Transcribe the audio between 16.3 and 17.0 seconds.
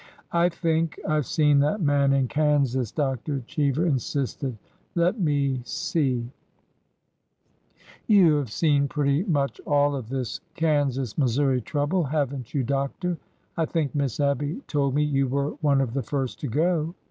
to go."